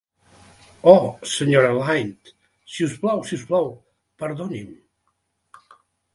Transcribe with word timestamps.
Oh, 0.93 1.19
Sra. 1.33 1.61
Lynde, 1.75 2.33
si 2.73 2.87
us 2.89 2.97
plau, 3.05 3.23
si 3.29 3.39
us 3.41 3.45
plau, 3.53 3.71
perdoni"m. 4.25 4.75